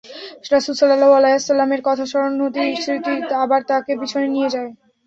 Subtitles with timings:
[0.51, 3.13] রাসূল সাল্লাল্লাহু আলাইহি ওয়াসাল্লাম-এর কথা স্মরণ হতেই স্মৃতি
[3.43, 4.69] আবার তাঁকে পিছনে নিয়ে যায়।